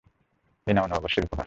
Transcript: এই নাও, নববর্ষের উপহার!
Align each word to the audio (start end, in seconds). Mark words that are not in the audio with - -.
এই 0.67 0.73
নাও, 0.73 0.85
নববর্ষের 0.87 1.23
উপহার! 1.23 1.39